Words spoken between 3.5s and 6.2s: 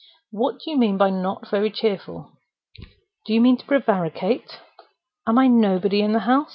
to prevaricate? Am I nobody in the